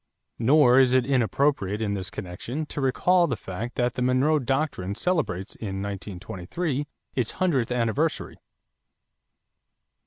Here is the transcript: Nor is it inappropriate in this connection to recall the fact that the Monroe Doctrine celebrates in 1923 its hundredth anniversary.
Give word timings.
Nor 0.39 0.79
is 0.79 0.93
it 0.93 1.05
inappropriate 1.05 1.79
in 1.79 1.93
this 1.93 2.09
connection 2.09 2.65
to 2.65 2.81
recall 2.81 3.27
the 3.27 3.35
fact 3.37 3.75
that 3.75 3.93
the 3.93 4.01
Monroe 4.01 4.39
Doctrine 4.39 4.95
celebrates 4.95 5.53
in 5.55 5.67
1923 5.79 6.87
its 7.13 7.31
hundredth 7.37 7.71
anniversary. 7.71 8.39